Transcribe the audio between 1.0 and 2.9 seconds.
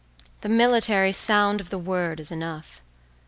sound of the word is enough.